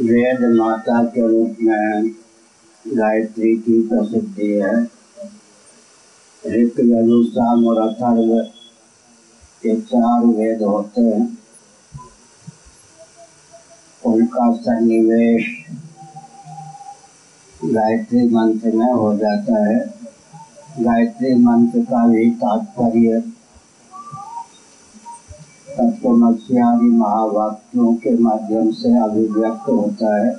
वेद 0.00 0.56
माता 0.56 1.04
के 1.04 1.28
रूप 1.28 1.56
में 1.62 2.10
गायत्री 2.88 3.56
की 3.56 3.88
प्रसिद्धि 3.88 4.46
है। 4.46 4.84
और 7.66 7.88
अथर्व 7.88 8.34
ये 9.68 9.80
चार 9.80 10.26
वेद 10.26 10.62
होते 10.62 11.00
हैं। 11.00 11.38
उनका 14.06 14.56
सन्निवेश 14.56 15.66
गायत्री 17.64 18.28
मंत्र 18.28 18.72
में 18.72 18.92
हो 18.92 19.16
जाता 19.16 19.66
है। 19.66 19.94
गायत्री 20.80 21.34
मंत्र 21.34 21.80
का 21.80 22.08
भी 22.08 22.30
तात्पर्य 22.30 23.32
तत्वमस्यादि 25.70 26.84
महावाक्यों 26.84 27.94
के 27.94 28.18
माध्यम 28.18 28.70
से 28.70 28.98
अभिव्यक्त 28.98 29.68
होता 29.68 30.16
है। 30.16 30.30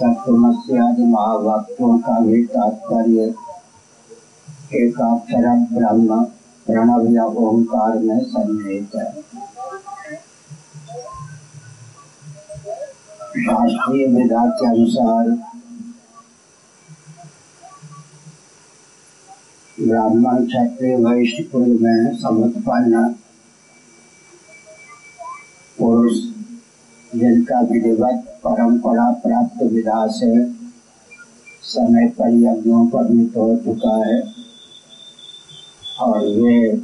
तत्वमस्यादि 0.00 1.04
महावाक्यों 1.04 1.98
का 1.98 2.20
भी 2.20 2.44
तात्पर्य 2.44 3.34
एकाक्षर 4.74 5.48
ब्रह्म, 5.72 6.24
प्रणव 6.66 7.14
या 7.14 7.24
ओंकार 7.24 7.98
में 7.98 8.24
सन्निहित 8.24 8.94
है। 8.96 9.22
शास्त्रीय 13.42 14.06
विधा 14.06 14.46
के 14.46 14.66
अनुसार 14.66 15.28
ब्राह्मण 19.80 20.46
क्षत्रिय 20.46 20.96
वैश्य 20.96 21.48
में 21.58 22.16
समुत्पन्न 22.16 23.14
पुरुष 25.78 26.12
जिनका 27.22 27.60
विधिवत 27.60 28.24
परंपरा 28.46 29.10
प्राप्त 29.10 29.62
विधा 29.62 30.06
से 30.06 30.52
समय 31.62 32.08
पर 32.08 32.30
यज्ञों 32.30 32.86
पर 32.86 33.04
हो 33.36 33.56
चुका 33.56 33.96
है। 34.06 34.22
और 36.00 36.18
वे 36.18 36.76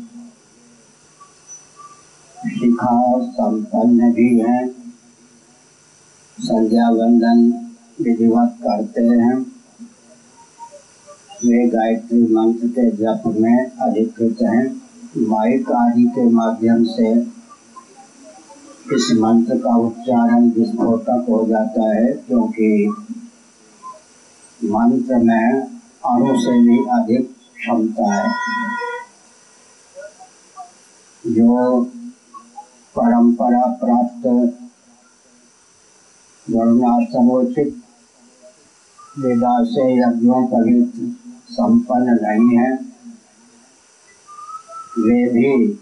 शिखा 2.50 2.94
संपन्न 3.28 4.12
भी 4.12 4.41
हैं 4.41 4.69
संध्या 6.41 6.89
वंदन 6.89 7.41
विधिवत 8.00 8.55
करते 8.61 9.00
हैं। 9.00 9.39
वे 11.44 11.69
गायत्री 11.69 12.22
मंत्र 12.22 12.69
के 12.69 12.91
जप 12.91 13.22
में 13.27 13.70
अधिकृत 13.70 14.42
हैं। 14.42 14.83
माइक 15.16 15.70
आदि 15.72 16.05
के 16.05 16.28
माध्यम 16.28 16.84
से 16.84 17.38
इस 18.92 19.12
मंत्र 19.12 19.58
का 19.58 19.77
उच्चारण 19.77 20.50
विस्फोटक 20.50 21.27
हो 21.28 21.47
जाता 21.48 21.94
है, 21.94 22.12
क्योंकि 22.12 22.94
मंत्र 24.64 25.17
में 25.17 25.61
अणु 26.06 26.41
से 26.41 26.62
भी 26.62 26.78
अधिक 26.78 27.36
क्षमता 27.56 28.14
है। 28.14 28.33
जो 31.27 31.83
परंपरा 32.97 33.66
प्राप्त 33.66 34.27
वर्णाश्रमोचित 36.50 37.83
वेदा 39.19 39.64
से 39.64 39.92
यज्ञों 39.98 40.47
पवित्र 40.47 41.16
संपन्न 41.50 42.19
नहीं 42.22 42.59
है, 42.59 42.72
वे 44.98 45.31
भी 45.31 45.78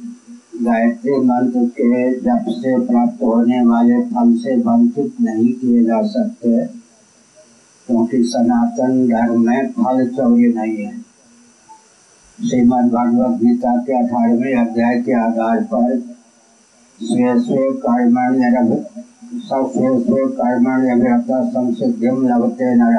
गायत्री 0.56 1.16
मंत्र 1.22 1.64
के 1.70 2.12
जप 2.20 2.44
से 2.50 2.76
प्राप्त 2.86 3.22
होने 3.22 3.60
वाले 3.66 4.00
फल 4.04 4.32
से 4.36 4.56
वंचित 4.58 5.20
नहीं 5.20 5.52
किए 5.52 5.82
जा 5.84 6.00
सकते, 6.04 6.64
क्योंकि 7.88 8.22
सनातन 8.24 9.06
धर्म 9.08 9.46
में 9.46 9.68
फल 9.72 10.06
चौर्य 10.08 10.48
नहीं 10.56 10.76
है। 10.76 10.92
श्रीमद 12.38 12.90
भगवद 12.92 13.38
गीता 13.38 13.76
के 13.78 13.92
अठारहवें 13.98 14.54
अध्याय 14.56 15.00
के 15.00 15.12
आधार 15.16 15.62
पर 15.64 15.98
स्वे 17.00 17.38
स्वे 17.40 17.70
कर्मण्य 17.80 18.50
सब 19.40 19.70
स्वे 19.72 19.90
स्वे 20.00 20.26
कर्मण्य 20.34 21.18
संसिद्धिम 21.48 22.26
लभते 22.26 22.74
नर, 22.74 22.96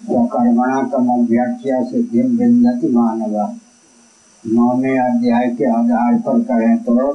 स्वकर्मणा 0.00 0.82
तम 0.92 1.08
अभ्यर्थ्य 1.12 1.84
सिद्धिम 1.84 2.36
विन्दति 2.36 2.88
मानवा। 2.88 3.46
नौवे 4.48 4.96
अध्याय 4.98 5.48
के 5.50 5.64
आधार 5.64 6.18
पर 6.18 6.40
करें 6.40 6.76
तो 6.78 7.14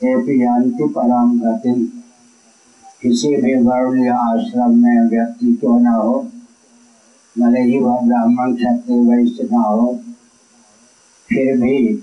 एपियांति 0.00 0.84
पराम 0.84 1.38
गति 1.40 2.02
किसी 3.02 3.28
भी 3.36 3.54
वर्ण 3.54 4.04
या 4.04 4.16
आश्रम 4.16 4.74
में 4.76 5.08
व्यक्ति 5.08 5.52
क्यों 5.52 5.78
न 5.80 5.86
हो? 5.86 6.26
भले 7.36 7.60
ही 7.60 7.78
वह 7.78 8.00
ब्राह्मण, 8.00 8.54
क्षत्रिय, 8.54 9.00
वैश्य 9.00 9.48
न 9.52 9.56
हो, 9.56 10.00
फिर 11.28 11.56
भी 11.60 11.94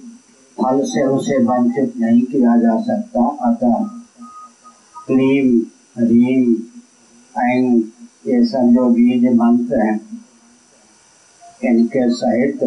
फल 0.58 0.82
से 0.84 1.04
उसे 1.04 1.38
वंचित 1.44 1.94
नहीं 2.00 2.22
किया 2.22 2.58
जा 2.58 2.80
सकता। 2.82 3.28
अतः 3.42 3.84
क्लीम, 5.08 5.60
रीम 5.98 6.52
ऐंग 7.42 7.82
ये 8.28 8.46
सब 8.46 8.74
जो 8.74 8.90
बीज 8.90 9.26
मंत्र 9.36 9.80
हैं, 9.80 10.00
इनके 11.64 12.10
सहित 12.10 12.64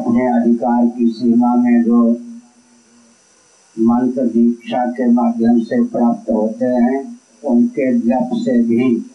अपने 0.00 0.42
अधिकार 0.42 0.86
की 0.86 1.08
सीमा 1.08 1.54
में 1.54 1.82
जो 1.82 2.10
मंत्र 3.78 4.26
दीक्षा 4.26 4.86
के 4.86 5.10
माध्यम 5.10 5.60
से 5.60 5.84
प्राप्त 5.84 6.30
होते 6.30 6.64
हैं, 6.64 7.20
उनके 7.44 7.98
जप 7.98 8.30
से 8.32 8.62
भी 8.62 9.06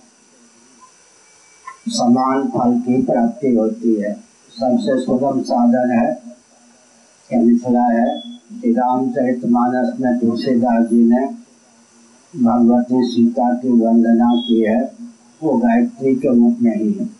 समान 1.87 2.47
फल 2.47 2.79
की 2.79 3.01
प्राप्ति 3.01 3.55
होती 3.55 3.95
है। 3.95 4.13
सबसे 4.59 5.05
सुगम 5.05 5.41
साधन 5.41 5.91
है, 5.91 6.21
मिथिला 7.45 7.83
है। 7.83 8.39
कि 8.61 8.71
रामचरित 8.71 9.45
मानस 9.45 9.99
में 9.99 10.19
तुलसीदास 10.19 10.85
जी 10.85 11.09
ने 11.09 11.27
भगवती 12.43 13.07
सीता 13.07 13.53
की 13.53 13.69
वंदना 13.69 14.35
की 14.35 14.61
है, 14.61 14.91
वो 15.43 15.57
गायत्री 15.57 16.15
के 16.15 16.35
रूप 16.35 16.57
में 16.61 16.77
ही 16.77 16.91
है। 16.93 17.18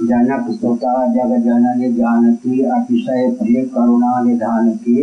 जनक 0.00 0.46
सुता 0.50 0.92
जग 1.06 1.32
जननी 1.44 1.92
जानकी 1.92 2.62
अतिशय 2.70 3.30
प्रिय 3.38 3.62
करुणा 3.64 4.20
निधान 4.20 4.70
की। 4.76 5.02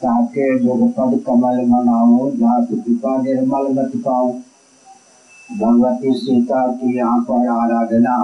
ताके 0.00 0.58
जुगपद 0.58 1.18
कमल 1.26 1.64
मनाओ 1.68 2.30
जात 2.32 2.68
कृपा 2.74 3.16
निर्मल 3.22 3.72
मत 3.72 3.92
पाओ 4.04 4.28
भगवती 5.50 6.12
सीता 6.14 6.66
की 6.72 6.96
यहाँ 6.96 7.20
पर 7.20 7.48
आराधना। 7.48 8.18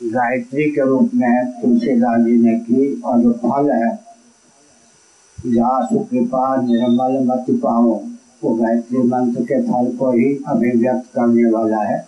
गायत्री 0.00 0.70
के 0.70 0.86
रूप 0.86 1.10
में 1.14 1.52
तुलसीदास 1.52 2.20
जी 2.20 2.36
ने 2.36 2.58
की 2.58 3.00
और 3.00 3.20
जो 3.20 3.32
फल 3.38 3.70
है। 3.72 3.94
जासु 5.38 5.98
कृपा 6.10 6.44
निर्मल 6.62 7.18
मत 7.24 7.46
पाओ 7.62 7.98
वो 8.44 8.54
गायत्री 8.56 9.02
मंत्र 9.08 9.42
के 9.42 9.62
फल 9.62 9.96
को 9.96 10.10
ही 10.12 10.34
अभिव्यक्त 10.48 11.10
करने 11.14 11.50
वाला 11.50 11.82
है। 11.82 12.06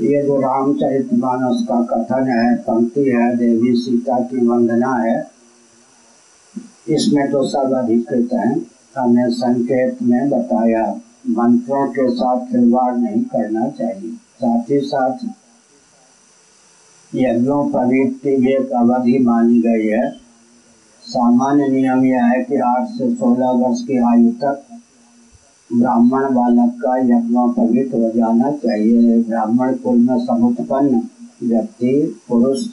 ये 0.00 0.22
जो 0.22 0.40
रामचरित 0.40 1.08
मानस 1.12 1.66
का 1.68 1.82
कथन 1.82 2.28
है, 2.28 2.54
पंक्ति 2.56 3.00
है, 3.00 3.36
देवी 3.36 3.74
सीता 3.76 4.18
की 4.18 4.46
वंदना 4.46 4.94
है, 4.94 5.30
इसमें 6.88 7.30
तो 7.30 7.42
सब 7.48 7.72
अधिकृत 7.72 8.32
है। 8.32 8.60
हमें 8.98 9.30
संकेत 9.30 9.98
में 10.02 10.30
बताया, 10.30 11.00
मंत्रों 11.28 11.86
के 11.86 12.10
साथ 12.10 12.46
खिलवाड़ 12.46 12.94
नहीं 12.94 13.22
करना 13.22 13.68
चाहिए। 13.68 14.10
साथ 14.10 14.70
ही 14.70 14.80
साथ 14.80 15.24
यज्ञों, 17.14 17.70
पवित्र 17.70 18.18
की 18.18 18.36
भी 18.36 18.52
एक 18.52 18.70
अवधि 18.72 19.18
मानी 19.18 19.60
गई 19.60 19.86
है। 19.86 20.10
सामान्य 21.02 21.68
नियम 21.68 22.04
यह 22.04 22.24
है 22.24 22.44
कि 22.44 22.56
आठ 22.56 22.88
से 22.88 23.14
सोलह 23.14 23.50
वर्ष 23.50 23.82
की 23.82 23.98
आयु 23.98 24.30
तक 24.30 24.64
ब्राह्मण 25.74 26.34
बालक 26.34 26.72
का 26.80 26.96
यज्ञोपवीत 26.98 27.94
हो 27.94 28.10
जाना 28.10 28.50
चाहिए। 28.56 29.18
ब्राह्मण 29.22 29.74
कुल 29.74 29.98
में 29.98 30.18
समुत्पन्न 30.26 31.00
व्यक्ति 31.42 31.92
पुरुष 32.28 32.66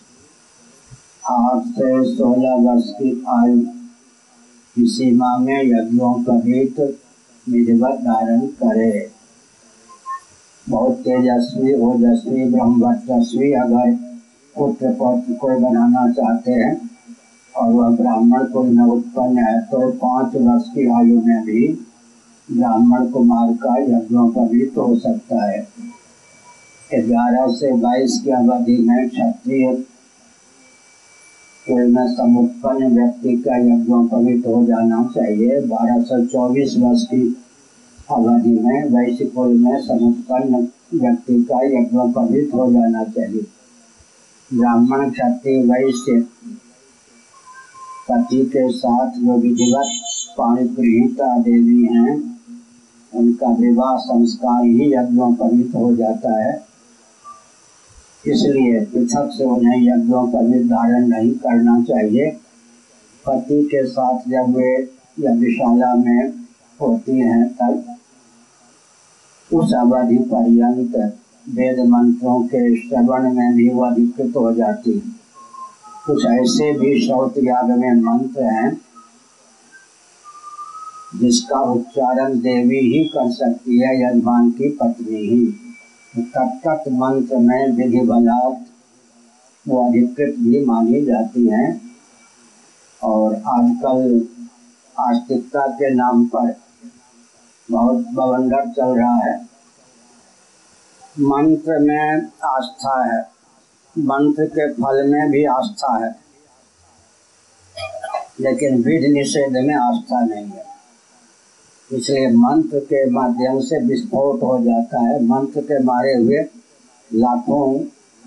आठ 1.26 1.68
से 1.70 2.04
सोलह 2.16 2.56
वर्ष 2.62 2.90
की 2.94 3.12
आयु 3.30 3.60
की 4.76 4.86
सीमा 4.88 5.38
में 5.38 5.62
यज्ञोपवीत 5.62 6.80
विधिवत 7.48 8.00
धारण 8.02 8.46
करे। 8.64 9.10
बहुत 10.68 10.98
तेजस्वी 11.00 11.74
ओजस्वी 11.82 12.46
ब्रह्मवर्चस्वी 12.46 13.52
अगर 13.54 13.92
पुत्र 14.56 14.94
पौत्र 14.94 15.34
को 15.34 15.60
बनाना 15.60 16.12
चाहते 16.12 16.52
हैं 16.52 16.74
और 17.56 17.74
वह 17.74 17.96
ब्राह्मण 17.96 18.44
कुल 18.46 18.68
में 18.70 18.84
उत्पन्न 18.86 19.38
है 19.38 19.60
तो 19.62 19.90
पाँच 20.02 20.36
वर्ष 20.36 20.68
की 20.70 20.90
आयु 20.92 21.22
में 21.22 21.42
भी 21.46 21.68
ब्राह्मण 22.52 23.12
कुमार 23.12 23.54
का 23.54 23.78
यज्ञोपवीत 23.78 24.78
हो 24.78 24.96
सकता 24.96 25.52
है। 25.52 25.68
ग्यारह 26.94 27.48
से 27.48 27.74
बाईस 27.74 28.22
की 28.24 28.30
अवधि 28.30 28.78
में 28.78 29.10
क्षत्रिय 29.10 29.74
कुल 31.68 31.88
में 31.88 32.16
समुत्पन्न 32.16 32.96
व्यक्ति 32.96 33.38
का 33.38 33.58
यज्ञोपवीत 33.58 34.48
हो 34.48 34.66
जाना 34.66 35.12
चाहिए। 35.16 35.62
बारह 35.62 36.02
से 36.02 36.26
चौबीस 36.26 36.76
वर्ष 36.78 37.04
की 37.04 37.38
अवधि 38.12 38.50
में 38.50 38.90
वैश्य 38.90 39.26
कुल 39.26 39.48
में 39.48 39.82
समुत्पन्न 39.82 40.68
व्यक्ति 41.00 41.44
का 41.44 41.62
यज्ञोपवीत 41.62 42.52
हो 42.54 42.72
जाना 42.72 43.04
चाहिए। 43.04 43.46
ब्राह्मण, 44.54 45.10
क्षत्रिय, 45.10 45.64
वैश्य 45.64 46.26
पति 48.12 48.46
के 48.46 48.70
साथ 48.70 49.12
जो 49.12 49.38
विधिवत 49.38 49.88
पाणी 50.38 50.64
पाणिग्रहिता 50.64 51.40
देवी 51.40 51.86
हैं। 51.86 52.29
उनका 53.16 53.48
विवाह 53.48 53.98
संस्कार 53.98 54.64
ही 54.64 54.94
यज्ञोपवीत 54.94 55.76
हो 55.76 55.96
जाता 55.96 56.44
है। 56.44 56.64
इसलिए 58.28 58.86
पृथक 58.86 59.30
से 59.34 59.46
उन्हें 59.46 59.78
यज्ञों 59.78 60.28
यज्ञोपवीत 60.30 60.68
धारण 60.68 61.08
नहीं 61.08 61.32
करना 61.32 61.84
चाहिए। 61.84 62.32
पति 63.26 63.64
के 63.64 63.86
साथ 63.86 64.30
जब 64.30 64.56
वे 64.56 64.76
यज्ञशाला 65.20 65.96
में 65.96 66.34
होती 66.82 67.20
हैं, 67.20 67.48
तब 67.48 67.96
उस 69.54 69.74
अवधि 69.74 70.18
पर्यंत 70.18 70.96
वेद 71.50 71.80
मंत्रों 71.80 72.44
के 72.44 72.76
श्रवण 72.76 73.34
में 73.34 73.56
भी 73.56 73.70
वो 73.70 73.86
अधिकृत 73.86 74.34
हो 74.36 74.54
जाती 74.54 74.92
है। 74.92 75.20
कुछ 76.06 76.26
ऐसे 76.26 76.80
भी 76.80 77.08
श्रौत 77.08 77.34
याग 77.38 77.72
में 77.72 77.92
मंत्र 77.92 78.44
हैं 78.44 78.82
जिसका 81.16 81.60
उच्चारण 81.60 82.40
देवी 82.40 82.80
ही 82.80 83.04
कर 83.04 83.32
सकती 83.32 83.80
है, 83.80 84.04
यजमान 84.04 84.52
की 84.52 84.70
पत्नी 84.70 85.18
ही। 85.18 85.46
तत्त 86.24 86.92
मंत्र 86.92 87.38
में 87.38 87.72
विधि 87.72 88.00
बलात् 88.00 88.70
वो 89.68 89.90
अधिकृत 89.90 90.36
भी 90.40 90.66
मानी 90.66 91.06
जाती 91.06 91.48
हैं। 91.48 91.82
और 93.04 93.36
आजकल 93.36 94.28
आस्तिकता 95.00 95.68
के 95.68 95.96
नाम 95.96 96.26
पर 96.26 96.56
बहुत 97.72 97.96
बवंडर 97.96 98.72
चल 98.72 99.00
रहा 99.00 99.16
है। 99.16 99.44
मंत्र 101.20 101.80
में 101.80 102.28
आस्था 102.44 103.16
है। 103.16 103.30
मंत्र 104.00 104.46
के 104.46 104.74
फल 104.74 105.08
में 105.08 105.32
भी 105.32 105.46
आस्था 105.46 106.06
है। 106.06 106.16
लेकिन 108.40 108.84
विधि 108.84 109.08
निषेध 109.08 109.54
में 109.54 109.76
आस्था 109.76 110.22
नहीं 110.22 110.46
है। 110.46 110.69
इसलिए 111.94 112.28
मंत्र 112.28 112.80
के 112.80 113.10
माध्यम 113.10 113.60
से 113.60 113.86
विस्फोट 113.86 114.44
हो 114.44 114.60
जाता 114.64 115.02
है। 115.02 115.24
मंत्र 115.24 115.62
के 115.62 115.84
मारे 115.84 116.14
हुए 116.16 116.38
लाखों 117.14 117.74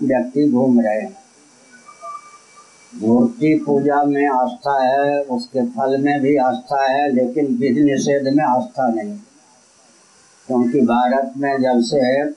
व्यक्ति 0.07 0.49
घूम 0.49 0.81
रहे 0.81 1.01
हैं। 1.01 1.17
मूर्ति 3.01 3.63
पूजा 3.65 4.03
में 4.03 4.27
आस्था 4.27 4.83
है, 4.83 5.21
उसके 5.21 5.65
फल 5.65 5.97
में 5.97 6.21
भी 6.21 6.35
आस्था 6.35 6.85
है, 6.91 7.11
लेकिन 7.11 7.45
विधि 7.45 7.81
निषेध 7.81 8.33
में 8.33 8.43
आस्था 8.43 8.87
नहीं। 8.89 9.17
क्योंकि 10.47 10.81
भारत 10.81 11.33
में 11.37 11.61
जब 11.61 11.79
से 11.79 12.31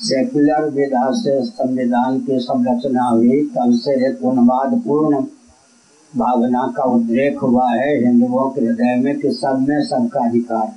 सेकुलर 0.00 0.70
विधा 0.70 1.10
से 1.10 1.44
संविधान 1.44 2.18
की 2.18 2.38
संरचना 2.38 3.02
हुई, 3.02 3.42
तब 3.42 3.72
से 3.74 4.08
एक 4.08 4.24
उन्माद 4.24 4.82
पूर्ण 4.86 5.24
भावना 6.16 6.74
का 6.76 6.82
उद्रेक 6.82 7.38
हुआ 7.38 7.70
है 7.70 8.04
हिंदुओं 8.04 8.50
के 8.50 8.60
हृदय 8.60 8.96
में 8.96 9.20
कि 9.20 9.30
सब 9.30 9.66
में 9.68 9.80
सबका 9.84 10.20
अधिकार। 10.28 10.72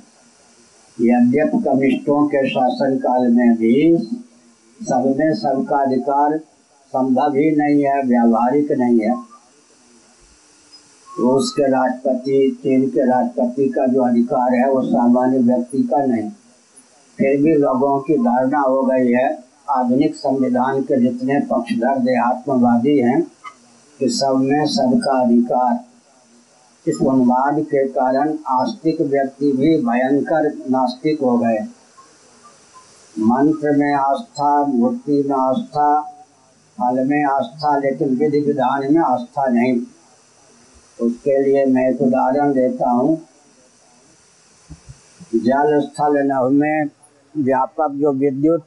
यद्यप 1.00 1.50
कमिश्टों 1.54 2.26
के 2.26 2.48
शासन 2.50 2.96
काल 2.96 3.28
में 3.28 3.54
भी 3.54 3.98
सब 4.82 5.14
में 5.18 5.34
सबका 5.34 5.76
अधिकार 5.76 6.38
संभव 6.86 7.34
ही 7.36 7.56
नहीं 7.56 7.84
है, 7.84 8.02
व्यावहारिक 8.02 8.72
नहीं 8.72 9.00
है। 9.00 9.14
रूस 11.18 11.54
के 11.56 11.68
राष्ट्रपति 11.68 12.58
चीन 12.62 12.88
के 12.88 13.06
राष्ट्रपति 13.06 13.68
का 13.68 13.86
जो 13.86 14.02
अधिकार 14.02 14.54
है, 14.54 14.70
वो 14.70 14.82
सामान्य 14.82 15.38
व्यक्ति 15.38 15.82
का 15.82 16.06
नहीं। 16.06 16.30
फिर 17.18 17.42
भी 17.42 17.54
लोगों 17.54 18.00
की 18.00 18.14
धारणा 18.14 18.60
हो 18.60 18.82
गई 18.82 19.12
है, 19.12 19.44
आधुनिक 19.70 20.14
संविधान 20.14 20.82
के 20.82 21.00
जितने 21.00 21.40
पक्षधर, 21.40 21.98
देहात्मवादी 21.98 22.98
हैं 22.98 23.33
कि 23.98 24.08
सब 24.08 24.34
में 24.36 24.66
सबका 24.66 25.20
अधिकार। 25.22 25.84
इस 26.88 26.96
अनुवाद 26.96 27.60
के 27.60 27.88
कारण 27.88 28.38
आस्तिक 28.48 29.00
व्यक्ति 29.00 29.52
भी 29.52 29.76
भयंकर 29.76 30.52
नास्तिक 30.70 31.20
हो 31.20 31.38
गए। 31.38 31.58
मंत्र 33.18 33.76
में 33.76 33.94
आस्था, 33.94 34.64
मूर्ति 34.66 35.22
में 35.22 35.36
आस्था, 35.36 36.00
फल 36.78 37.04
में 37.04 37.24
आस्था, 37.24 37.78
लेकिन 37.78 38.08
विधि 38.08 38.40
विधान 38.40 38.94
में 38.94 39.02
आस्था 39.02 39.46
नहीं। 39.46 39.80
उसके 41.00 41.42
लिए 41.42 41.64
मैं 41.66 41.90
एक 41.90 42.02
उदाहरण 42.02 42.52
देता 42.52 42.90
हूँ। 42.90 43.28
जल 45.34 45.80
स्थल 45.80 46.18
नव 46.26 46.48
में 46.48 46.84
व्यापक 47.36 47.90
जो 47.90 48.12
विद्युत 48.12 48.66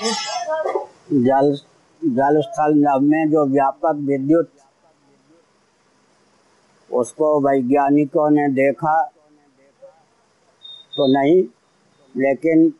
जल 0.00 1.52
जल 2.02 2.40
स्थल 2.40 2.74
में 3.02 3.30
जो 3.30 3.44
व्यापक 3.46 3.96
विद्युत, 4.00 4.50
उसको 6.90 7.28
वैज्ञानिकों 7.40 8.28
ने 8.30 8.48
देखा 8.48 9.02
तो 10.96 11.06
नहीं, 11.12 11.42
लेकिन 12.14 12.72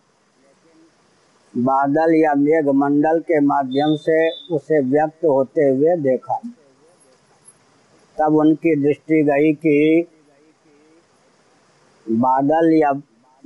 बादल 1.55 2.15
या 2.15 2.35
मेघ 2.35 2.69
मंडल 2.69 3.21
के 3.21 3.41
माध्यम 3.41 3.97
से 3.97 4.19
उसे 4.55 4.81
व्यक्त 4.81 5.25
होते 5.25 5.69
हुए 5.69 5.97
देखा। 5.97 6.41
तब 8.17 8.37
उनकी 8.37 8.75
दृष्टि 8.83 9.23
गई 9.23 9.53
कि 9.55 10.07
बादल 12.07 12.73
या 12.75 12.93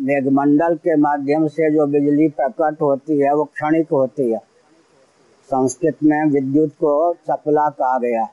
मेघमंडल 0.00 0.74
के 0.74 0.96
माध्यम 0.96 1.48
से 1.48 1.74
जो 1.74 1.86
बिजली 1.86 2.28
प्रकट 2.28 2.82
होती 2.82 3.20
है, 3.20 3.34
वो 3.34 3.44
क्षणिक 3.44 3.88
होती 3.92 4.30
है। 4.30 4.38
संस्कृत 5.44 5.96
में 6.04 6.24
विद्युत 6.24 6.70
को 6.70 7.14
चपला 7.14 7.68
कहा 7.68 7.98
गया। 7.98 8.24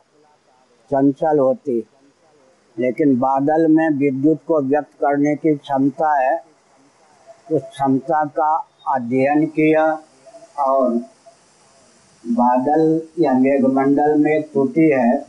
चंचल 0.92 1.40
होती। 1.40 1.88
लेकिन 2.80 3.20
बादल 3.20 3.68
में 3.68 3.90
विद्युत 3.90 4.40
को 4.48 4.62
व्यक्त 4.62 4.94
करने 4.94 5.36
की 5.36 5.56
क्षमता 5.56 6.20
है, 6.20 6.44
उस 7.52 7.62
क्षमता 7.62 8.26
का 8.26 8.68
अध्ययन 8.88 9.46
किया 9.46 10.02
और 10.60 10.90
बादल 12.28 13.02
या 13.20 13.34
मेघमंडल 13.34 14.18
में 14.18 14.42
त्रुटि 14.42 14.82
है 14.82 15.26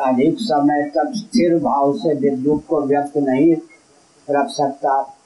अधिक 0.00 0.36
समय 0.38 0.82
तक 0.82 1.12
स्थिर 1.16 1.58
भाव 1.58 1.96
से 1.96 2.14
विद्युत 2.14 2.66
को 2.66 2.82
व्यक्त 2.82 3.16
नहीं 3.16 3.56
रख 4.30 4.46
सकता। 4.48 5.18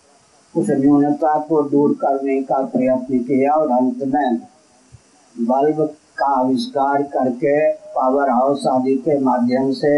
उस 0.56 0.70
न्यूनता 0.70 1.38
को 1.38 1.62
दूर 1.62 1.92
करने 2.00 2.40
का 2.42 2.60
प्रयत्न 2.66 3.18
किया 3.18 3.52
और 3.52 3.70
अंत 3.70 4.02
में 4.04 4.36
बल्ब 5.36 5.82
का 6.18 6.26
आविष्कार 6.34 7.02
करके 7.14 7.56
पावर 7.94 8.30
हाउस 8.30 8.66
आदि 8.66 8.94
के 8.98 9.18
माध्यम 9.20 9.70
से 9.72 9.92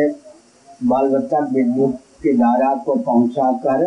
बल्ब 0.84 1.20
तक 1.24 1.48
विद्युत 1.52 1.94
की 2.22 2.32
धारा 2.36 2.74
को 2.76 2.94
पहुंचाकर 2.94 3.86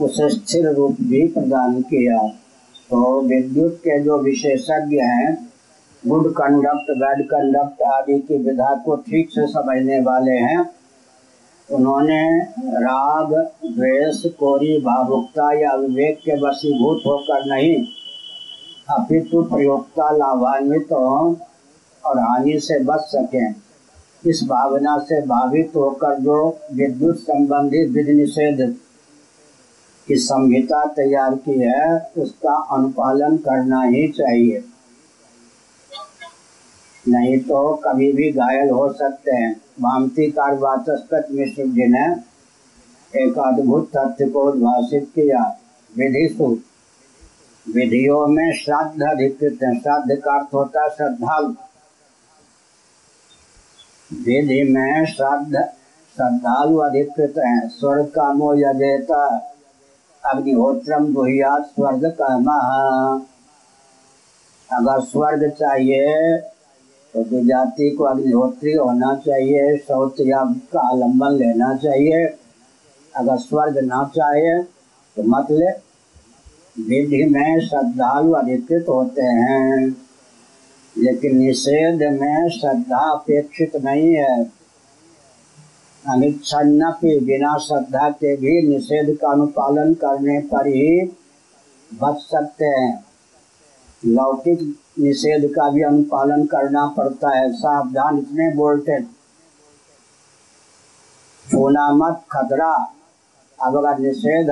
उसे 0.00 0.28
स्थिर 0.30 0.68
रूप 0.68 0.96
भी 1.00 1.26
प्रदान 1.28 1.80
किया। 1.82 2.18
तो 2.90 3.20
विद्युत 3.20 3.76
के 3.78 3.98
जो 4.02 4.18
विशेषज्ञ 4.18 5.00
हैं 5.00 5.34
गुड 6.02 6.30
कंडक्ट 6.32 6.90
बैड 6.98 7.24
कंडक्ट 7.26 7.82
आदि 7.82 8.18
की 8.18 8.36
विधा 8.44 8.74
को 8.84 8.96
ठीक 9.06 9.30
से 9.30 9.46
समझने 9.46 10.00
वाले 10.00 10.38
हैं 10.38 10.62
उन्होंने 11.72 12.22
राग, 12.78 13.32
द्वेष, 13.66 14.24
कोरी, 14.32 14.78
भावुकता 14.80 15.52
या 15.52 15.74
विवेक 15.74 16.18
के 16.18 16.34
वशीभूत 16.40 17.02
होकर 17.06 17.44
नहीं, 17.46 17.74
अपितु 18.90 19.42
प्रयोगता 19.42 20.10
लाभान्वित 20.10 20.92
हो 20.92 21.36
और 22.04 22.18
हानि 22.18 22.58
से 22.60 22.78
बच 22.84 23.00
सके। 23.06 23.46
इस 24.24 24.42
भावना 24.44 24.98
से 24.98 25.20
भावित 25.26 25.72
होकर 25.76 26.18
जो 26.18 26.36
विद्युत 26.72 27.16
संबंधी 27.16 27.84
विधि 27.84 28.12
निषेध 28.12 28.60
की 30.08 30.16
संहिता 30.16 30.84
तैयार 30.86 31.34
की 31.36 31.58
है, 31.58 32.10
उसका 32.18 32.54
अनुपालन 32.72 33.36
करना 33.36 33.82
ही 33.82 34.06
चाहिए। 34.08 34.62
नहीं 37.08 37.38
तो 37.38 37.74
कभी 37.84 38.12
भी 38.12 38.32
घायल 38.32 38.70
हो 38.70 38.92
सकते 38.92 39.30
हैं। 39.30 39.60
भामती 39.80 40.30
कार 40.30 40.54
वाचस्पत 40.54 41.26
मिश्र 41.30 41.64
जी 41.66 41.86
ने 41.88 42.12
एक 43.22 43.38
अद्भुत 43.38 43.90
तथ्य 43.96 44.28
को 44.28 44.42
उद्भाषित 44.42 45.10
किया। 45.14 45.58
विधि 45.98 46.34
विधियों 47.68 48.26
में 48.26 48.52
श्राद्ध 48.52 49.02
अधिकृत 49.02 49.58
है। 49.62 49.80
श्राद्ध 49.80 50.12
का 50.12 50.38
अर्थ 50.38 50.54
होता 50.54 50.82
है 50.82 50.90
श्रद्धालु। 50.90 51.48
विधि 54.12 54.72
में 54.72 55.06
श्राद्ध, 55.06 55.52
श्रद्धालु 56.16 56.76
अधिकृत 56.76 57.34
है। 57.38 57.68
स्वर्ग 57.68 58.06
कामो 58.06 58.54
यजेता, 58.54 59.24
अग्निहोत्रम 60.24 61.12
गुहियात 61.12 61.66
स्वर्ग 61.66 62.06
काम 62.22 62.48
अगर 64.70 65.00
स्वर्ग 65.00 65.50
चाहिए 65.50 66.38
तो 67.14 67.20
विजाति 67.20 67.90
को 67.90 68.04
अग्निहोत्री 68.04 68.72
होना 68.72 69.14
चाहिए, 69.16 69.76
शौच 69.76 70.20
या 70.20 70.44
का 70.72 70.80
आलंबन 70.80 71.28
लेना 71.28 71.74
चाहिए। 71.76 72.26
अगर 73.16 73.36
स्वर्ग 73.36 73.78
ना 73.78 74.10
चाहे 74.16 74.62
तो 75.16 75.22
मत 75.22 75.46
ले। 75.50 75.70
विधि 76.82 77.24
में 77.24 77.60
श्रद्धालु 77.60 78.32
अधिकृत 78.32 78.86
होते 78.88 79.22
हैं, 79.22 79.88
लेकिन 80.98 81.36
निषेध 81.36 82.20
में 82.20 82.48
श्रद्धा 82.48 82.98
अपेक्षित 82.98 83.76
नहीं 83.76 84.14
है। 84.14 84.44
अनिच्छन्नपि 86.04 87.18
बिना 87.20 87.56
श्रद्धा 87.58 88.08
के 88.10 88.36
भी 88.36 88.68
निषेध 88.68 89.16
का 89.16 89.28
अनुपालन 89.28 89.94
करने 89.94 90.40
पर 90.40 90.66
ही 90.66 91.12
बच 91.94 92.16
सकते 92.18 92.64
हैं। 92.64 93.04
लौकिक 94.02 94.60
निषेध 94.98 95.44
का 95.50 95.68
भी 95.70 95.82
अनुपालन 95.82 96.44
करना 96.46 96.86
पड़ता 96.96 97.36
है। 97.36 97.52
सावधान 97.52 98.18
इतने 98.18 98.48
बोलते 98.54 99.00
छूना 101.46 101.90
मत 101.92 102.22
खतरा। 102.32 102.72
अगर 103.58 103.98
निषेध 103.98 104.50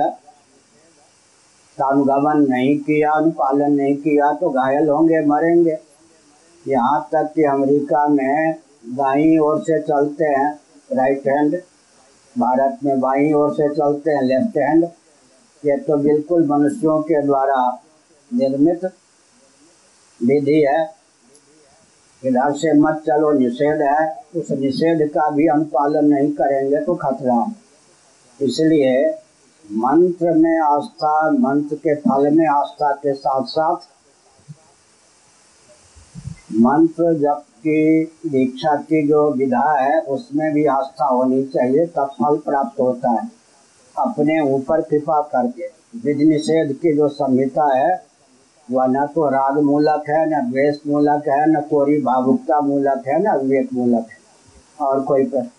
अनुगमन 1.77 2.45
नहीं 2.49 2.77
किया, 2.79 3.11
अनुपालन 3.11 3.71
नहीं 3.73 3.95
किया 3.97 4.31
तो 4.33 4.49
घायल 4.51 4.89
होंगे, 4.89 5.21
मरेंगे। 5.25 5.77
यहाँ 6.65 7.07
तक 7.11 7.31
कि 7.35 7.43
अमेरिका 7.43 8.07
में 8.07 8.53
दाई 8.89 9.37
ओर 9.37 9.59
से 9.59 9.79
चलते 9.81 10.25
हैं। 10.25 10.49
Right 10.89 11.27
hand. 11.27 11.55
भारत 12.35 12.77
में 12.83 12.99
बाई 12.99 13.31
ओर 13.33 13.53
से 13.53 13.69
चलते 13.69 14.11
हैं। 14.11 14.21
Left 14.23 14.57
hand. 14.57 14.83
ये 15.63 15.77
तो 15.77 15.97
बिल्कुल 15.97 16.47
मनुष्यों 16.47 17.01
के 17.01 17.21
द्वारा 17.21 17.57
निर्मित 18.31 18.85
विधि 20.25 20.65
है। 20.69 20.93
इधर 22.25 22.51
से 22.53 22.73
मत 22.73 23.03
चलो, 23.07 23.31
निषेध 23.31 23.81
है। 23.81 24.23
उस 24.35 24.51
निषेध 24.51 25.09
का 25.09 25.29
भी 25.29 25.47
अनुपालन 25.47 26.05
नहीं 26.05 26.31
करेंगे 26.31 26.79
तो 26.79 26.95
खतरा। 26.95 27.51
इसलिए 28.41 29.09
मंत्र 29.71 30.33
में 30.33 30.59
आस्था, 30.59 31.31
मंत्र 31.31 31.75
के 31.75 31.95
फल 31.95 32.29
में 32.31 32.47
आस्था 32.47 32.91
के 32.91 33.13
साथ 33.13 33.43
साथ 33.43 33.75
मंत्र 36.53 37.13
जब 37.13 37.33
की, 37.33 38.03
दीक्षा 38.03 38.75
की 38.75 39.07
जो 39.07 39.31
विधा 39.31 39.81
है, 39.81 40.01
उसमें 40.01 40.53
भी 40.53 40.65
आस्था 40.65 41.05
होनी 41.05 41.43
चाहिए, 41.43 41.85
तब 41.85 42.05
फल 42.05 42.37
प्राप्त 42.37 42.79
होता 42.79 43.09
है। 43.09 43.29
अपने 43.97 44.39
ऊपर 44.39 44.81
कृपा 44.81 45.21
करके। 45.21 45.63
विधि 46.05 46.25
निषेध 46.25 46.73
की 46.73 46.93
जो 46.93 47.07
संहिता 47.07 47.77
है 47.77 48.10
वह 48.71 48.85
न 48.85 49.07
तो 49.15 49.29
राग 49.29 49.59
मूलक 49.59 50.03
है, 50.09 50.25
न 50.29 50.49
द्वेष 50.51 50.77
मूलक 50.87 51.27
है, 51.27 51.51
न 51.51 51.61
कोरी 51.61 52.01
भावुकता 52.01 52.61
मूलक 52.61 53.03
है, 53.07 53.19
न 53.23 53.37
विवेक 53.37 53.69
मूलक 53.73 54.07
है, 54.11 54.17
और 54.85 55.03
कोई 55.03 55.25
प्रश्न? 55.25 55.49